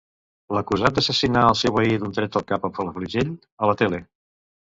L'acusat 0.57 0.95
d'assassinar 0.95 1.43
el 1.49 1.57
seu 1.59 1.75
veí 1.75 1.99
d'un 2.03 2.15
tret 2.17 2.39
al 2.41 2.47
cap 2.53 2.65
a 2.69 2.73
Palafrugell, 2.79 3.31
a 3.67 3.73
la 3.73 3.77
tele. 3.83 4.01